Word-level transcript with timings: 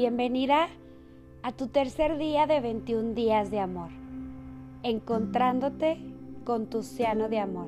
Bienvenida 0.00 0.68
a 1.42 1.50
tu 1.50 1.66
tercer 1.66 2.18
día 2.18 2.46
de 2.46 2.60
21 2.60 3.14
días 3.14 3.50
de 3.50 3.58
amor, 3.58 3.90
encontrándote 4.84 5.98
con 6.44 6.66
tu 6.66 6.78
océano 6.78 7.28
de 7.28 7.40
amor. 7.40 7.66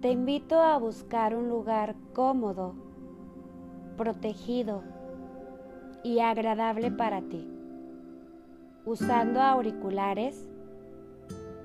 Te 0.00 0.12
invito 0.12 0.60
a 0.60 0.78
buscar 0.78 1.34
un 1.34 1.48
lugar 1.48 1.96
cómodo, 2.12 2.76
protegido 3.96 4.84
y 6.04 6.20
agradable 6.20 6.92
para 6.92 7.22
ti, 7.22 7.44
usando 8.84 9.42
auriculares, 9.42 10.48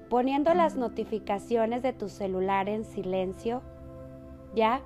poniendo 0.10 0.56
las 0.56 0.76
notificaciones 0.76 1.84
de 1.84 1.94
tu 1.94 2.10
celular 2.10 2.70
en 2.70 2.86
silencio, 2.86 3.62
ya 4.56 4.82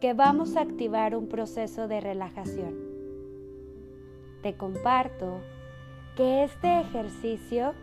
que 0.00 0.14
vamos 0.14 0.56
a 0.56 0.62
activar 0.62 1.14
un 1.14 1.28
proceso 1.28 1.86
de 1.86 2.00
relajación. 2.00 2.74
Te 4.42 4.56
comparto 4.56 5.40
que 6.16 6.44
este 6.44 6.80
ejercicio 6.80 7.74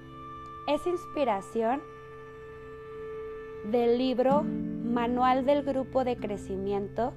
es 0.67 0.85
inspiración 0.87 1.79
del 3.69 3.99
libro 3.99 4.43
Manual 4.43 5.45
del 5.45 5.63
Grupo 5.63 6.03
de 6.03 6.17
Crecimiento 6.17 7.13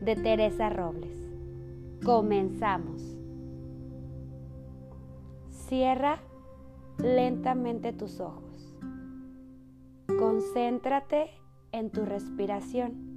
de 0.00 0.16
Teresa 0.16 0.70
Robles. 0.70 1.16
Comenzamos. 2.04 3.00
Cierra 5.50 6.20
lentamente 6.98 7.92
tus 7.92 8.18
ojos. 8.18 8.76
Concéntrate 10.18 11.30
en 11.70 11.90
tu 11.90 12.04
respiración 12.04 13.11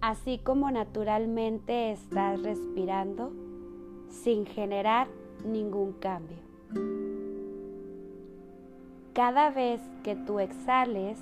así 0.00 0.38
como 0.38 0.70
naturalmente 0.70 1.92
estás 1.92 2.42
respirando 2.42 3.32
sin 4.08 4.46
generar 4.46 5.08
ningún 5.44 5.92
cambio. 5.92 6.38
Cada 9.12 9.50
vez 9.50 9.80
que 10.02 10.16
tú 10.16 10.40
exhales, 10.40 11.18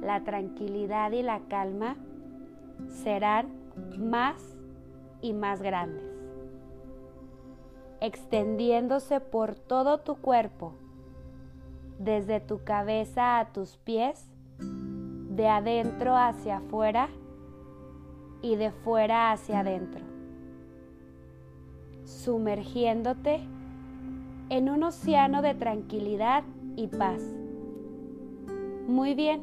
la 0.00 0.24
tranquilidad 0.24 1.12
y 1.12 1.22
la 1.22 1.40
calma 1.48 1.96
serán 2.88 3.48
más 3.98 4.56
y 5.20 5.32
más 5.32 5.62
grandes, 5.62 6.04
extendiéndose 8.00 9.20
por 9.20 9.54
todo 9.54 9.98
tu 9.98 10.16
cuerpo, 10.16 10.74
desde 11.98 12.40
tu 12.40 12.62
cabeza 12.64 13.38
a 13.38 13.52
tus 13.52 13.76
pies 13.78 14.35
de 15.36 15.48
adentro 15.48 16.16
hacia 16.16 16.56
afuera 16.56 17.08
y 18.40 18.56
de 18.56 18.70
fuera 18.70 19.32
hacia 19.32 19.60
adentro, 19.60 20.02
sumergiéndote 22.04 23.40
en 24.48 24.70
un 24.70 24.82
océano 24.82 25.42
de 25.42 25.54
tranquilidad 25.54 26.42
y 26.74 26.88
paz. 26.88 27.20
Muy 28.86 29.14
bien, 29.14 29.42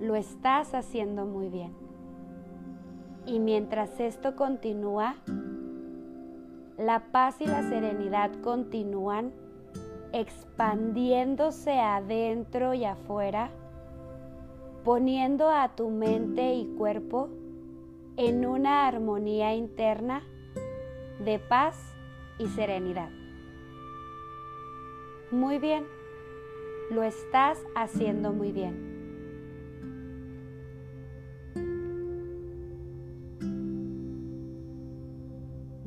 lo 0.00 0.14
estás 0.14 0.74
haciendo 0.74 1.24
muy 1.24 1.48
bien. 1.48 1.72
Y 3.26 3.40
mientras 3.40 3.98
esto 3.98 4.36
continúa, 4.36 5.16
la 6.76 7.00
paz 7.10 7.40
y 7.40 7.46
la 7.46 7.68
serenidad 7.68 8.30
continúan 8.42 9.32
expandiéndose 10.12 11.80
adentro 11.80 12.74
y 12.74 12.84
afuera 12.84 13.50
poniendo 14.88 15.50
a 15.50 15.68
tu 15.76 15.90
mente 15.90 16.54
y 16.54 16.64
cuerpo 16.78 17.28
en 18.16 18.46
una 18.46 18.86
armonía 18.86 19.54
interna 19.54 20.22
de 21.22 21.38
paz 21.38 21.76
y 22.38 22.46
serenidad. 22.46 23.10
Muy 25.30 25.58
bien, 25.58 25.84
lo 26.90 27.02
estás 27.02 27.58
haciendo 27.76 28.32
muy 28.32 28.50
bien. 28.50 28.88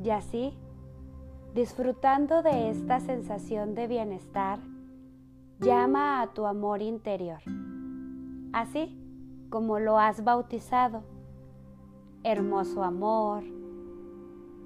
Y 0.04 0.10
así, 0.10 0.54
disfrutando 1.56 2.44
de 2.44 2.70
esta 2.70 3.00
sensación 3.00 3.74
de 3.74 3.88
bienestar, 3.88 4.60
llama 5.58 6.22
a 6.22 6.32
tu 6.32 6.46
amor 6.46 6.82
interior 6.82 7.40
así 8.52 8.96
como 9.52 9.78
lo 9.78 9.98
has 9.98 10.24
bautizado. 10.24 11.02
Hermoso 12.24 12.82
amor, 12.82 13.44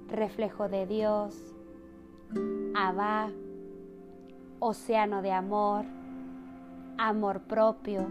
reflejo 0.07 0.69
de 0.69 0.87
Dios, 0.87 1.35
Abba, 2.73 3.29
océano 4.59 5.21
de 5.21 5.33
amor, 5.33 5.83
amor 6.97 7.41
propio. 7.41 8.07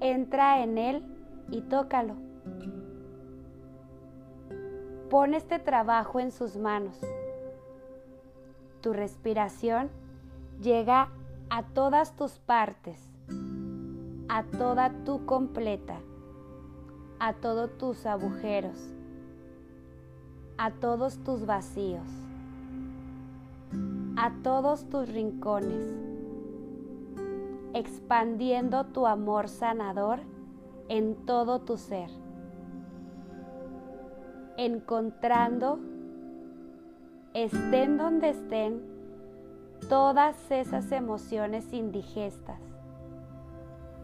Entra 0.00 0.62
en 0.62 0.78
él 0.78 1.04
y 1.50 1.62
tócalo. 1.62 2.14
Pon 5.10 5.34
este 5.34 5.58
trabajo 5.58 6.20
en 6.20 6.30
sus 6.30 6.56
manos. 6.56 6.96
Tu 8.80 8.92
respiración 8.92 9.90
llega 10.60 11.08
a 11.50 11.64
todas 11.64 12.14
tus 12.14 12.38
partes 12.38 13.11
a 14.34 14.44
toda 14.44 14.90
tu 15.04 15.26
completa, 15.26 16.00
a 17.18 17.34
todos 17.34 17.76
tus 17.76 18.06
agujeros, 18.06 18.78
a 20.56 20.70
todos 20.70 21.18
tus 21.18 21.44
vacíos, 21.44 22.08
a 24.16 24.32
todos 24.42 24.88
tus 24.88 25.06
rincones, 25.10 25.84
expandiendo 27.74 28.84
tu 28.84 29.06
amor 29.06 29.50
sanador 29.50 30.20
en 30.88 31.14
todo 31.26 31.58
tu 31.58 31.76
ser, 31.76 32.08
encontrando, 34.56 35.78
estén 37.34 37.98
donde 37.98 38.30
estén, 38.30 38.80
todas 39.90 40.50
esas 40.50 40.90
emociones 40.90 41.70
indigestas 41.74 42.71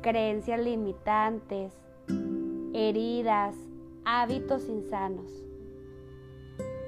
creencias 0.09 0.59
limitantes, 0.59 1.79
heridas, 2.73 3.55
hábitos 4.07 4.67
insanos 4.71 5.31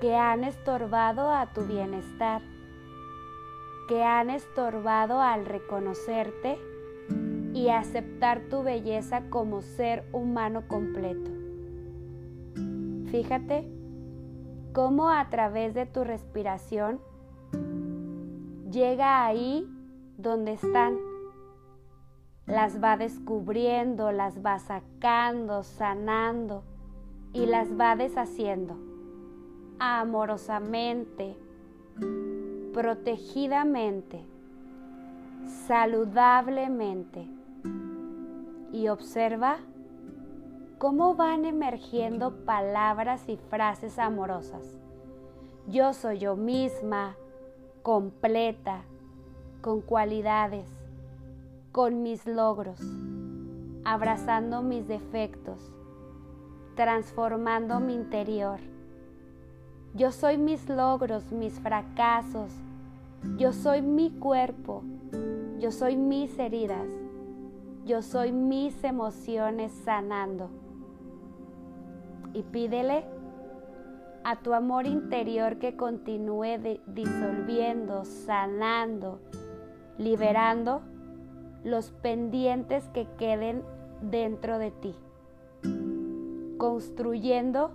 que 0.01 0.17
han 0.17 0.43
estorbado 0.43 1.31
a 1.31 1.53
tu 1.53 1.61
bienestar, 1.67 2.41
que 3.89 4.03
han 4.03 4.31
estorbado 4.31 5.21
al 5.21 5.45
reconocerte 5.45 6.57
y 7.53 7.69
aceptar 7.69 8.41
tu 8.49 8.63
belleza 8.63 9.29
como 9.29 9.61
ser 9.61 10.03
humano 10.13 10.67
completo. 10.67 11.31
Fíjate 13.11 13.71
cómo 14.73 15.11
a 15.11 15.29
través 15.29 15.75
de 15.75 15.85
tu 15.85 16.05
respiración 16.05 17.03
llega 18.71 19.27
ahí 19.27 19.69
donde 20.17 20.55
están 20.55 21.10
las 22.51 22.83
va 22.83 22.97
descubriendo, 22.97 24.11
las 24.11 24.45
va 24.45 24.59
sacando, 24.59 25.63
sanando 25.63 26.65
y 27.33 27.47
las 27.47 27.69
va 27.79 27.95
deshaciendo 27.95 28.77
amorosamente, 29.79 31.37
protegidamente, 32.75 34.25
saludablemente. 35.67 37.27
Y 38.73 38.89
observa 38.89 39.59
cómo 40.79 41.15
van 41.15 41.45
emergiendo 41.45 42.45
palabras 42.45 43.29
y 43.29 43.37
frases 43.37 43.99
amorosas. 43.99 44.79
Yo 45.69 45.93
soy 45.93 46.19
yo 46.19 46.37
misma, 46.37 47.17
completa, 47.83 48.83
con 49.61 49.81
cualidades 49.81 50.80
con 51.73 52.03
mis 52.03 52.27
logros, 52.27 52.81
abrazando 53.85 54.61
mis 54.63 54.89
defectos, 54.89 55.73
transformando 56.75 57.79
mi 57.79 57.95
interior. 57.95 58.59
Yo 59.95 60.11
soy 60.11 60.37
mis 60.37 60.69
logros, 60.69 61.31
mis 61.31 61.61
fracasos. 61.61 62.53
Yo 63.37 63.53
soy 63.53 63.83
mi 63.83 64.11
cuerpo. 64.11 64.83
Yo 65.59 65.71
soy 65.71 65.97
mis 65.97 66.37
heridas. 66.39 66.89
Yo 67.85 68.03
soy 68.03 68.33
mis 68.33 68.83
emociones 68.83 69.73
sanando. 69.85 70.51
Y 72.33 72.43
pídele 72.43 73.05
a 74.25 74.37
tu 74.37 74.55
amor 74.55 74.87
interior 74.87 75.59
que 75.59 75.77
continúe 75.77 76.79
disolviendo, 76.87 78.05
sanando, 78.05 79.21
liberando 79.99 80.83
los 81.65 81.91
pendientes 81.91 82.85
que 82.89 83.07
queden 83.19 83.63
dentro 84.01 84.59
de 84.59 84.71
ti. 84.71 84.95
construyendo 86.59 87.73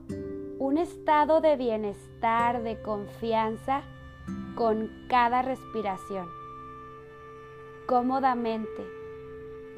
un 0.59 0.77
estado 0.77 1.41
de 1.41 1.55
bienestar, 1.57 2.61
de 2.61 2.79
confianza 2.83 3.81
con 4.55 4.91
cada 5.09 5.41
respiración. 5.41 6.27
Cómodamente, 7.87 8.83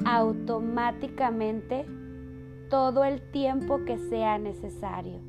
automáticamente, 0.06 1.86
todo 2.70 3.06
el 3.06 3.22
tiempo 3.32 3.86
que 3.86 3.98
sea 3.98 4.38
necesario. 4.40 5.22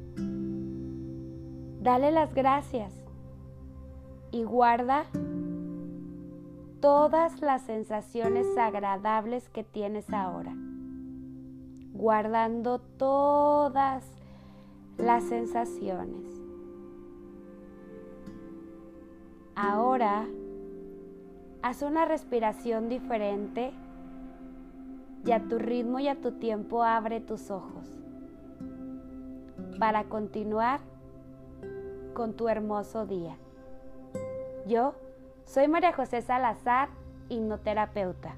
Dale 1.81 2.11
las 2.11 2.35
gracias 2.35 2.93
y 4.33 4.43
guarda 4.43 5.07
todas 6.81 7.41
las 7.41 7.63
sensaciones 7.63 8.47
agradables 8.57 9.49
que 9.49 9.65
tienes 9.65 10.13
ahora, 10.13 10.55
guardando 11.93 12.79
todas 12.79 14.05
las 14.97 15.25
sensaciones. 15.25 16.25
Ahora, 19.55 20.27
haz 21.63 21.83
una 21.83 22.05
respiración 22.05 22.89
diferente 22.89 23.73
y 25.25 25.33
a 25.33 25.43
tu 25.49 25.59
ritmo 25.59 25.99
y 25.99 26.09
a 26.09 26.21
tu 26.21 26.33
tiempo 26.33 26.85
abre 26.85 27.21
tus 27.21 27.51
ojos 27.51 27.89
para 29.79 30.05
continuar 30.05 30.81
con 32.15 32.35
tu 32.35 32.49
hermoso 32.49 33.07
día. 33.07 33.37
Yo 34.67 34.95
soy 35.49 35.67
María 35.67 35.93
José 35.93 36.21
Salazar, 36.21 36.91
hipnoterapeuta. 37.31 38.37